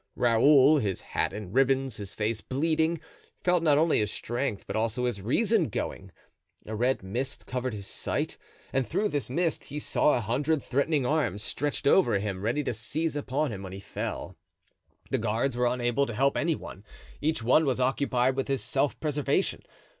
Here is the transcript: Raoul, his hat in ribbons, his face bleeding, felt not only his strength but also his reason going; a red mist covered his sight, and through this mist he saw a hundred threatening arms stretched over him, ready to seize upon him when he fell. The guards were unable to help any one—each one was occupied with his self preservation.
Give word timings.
Raoul, 0.15 0.79
his 0.79 1.01
hat 1.01 1.31
in 1.31 1.51
ribbons, 1.53 1.97
his 1.97 2.15
face 2.15 2.41
bleeding, 2.41 2.99
felt 3.43 3.61
not 3.61 3.77
only 3.77 3.99
his 3.99 4.09
strength 4.11 4.65
but 4.65 4.75
also 4.75 5.05
his 5.05 5.21
reason 5.21 5.69
going; 5.69 6.11
a 6.65 6.75
red 6.75 7.03
mist 7.03 7.45
covered 7.45 7.75
his 7.75 7.85
sight, 7.85 8.35
and 8.73 8.83
through 8.87 9.09
this 9.09 9.29
mist 9.29 9.65
he 9.65 9.77
saw 9.77 10.17
a 10.17 10.19
hundred 10.19 10.63
threatening 10.63 11.05
arms 11.05 11.43
stretched 11.43 11.85
over 11.85 12.17
him, 12.17 12.41
ready 12.41 12.63
to 12.63 12.73
seize 12.73 13.15
upon 13.15 13.51
him 13.53 13.61
when 13.61 13.73
he 13.73 13.79
fell. 13.79 14.35
The 15.11 15.19
guards 15.19 15.55
were 15.55 15.67
unable 15.67 16.07
to 16.07 16.15
help 16.15 16.35
any 16.35 16.55
one—each 16.55 17.43
one 17.43 17.65
was 17.67 17.79
occupied 17.79 18.35
with 18.35 18.47
his 18.47 18.63
self 18.63 18.99
preservation. 18.99 19.61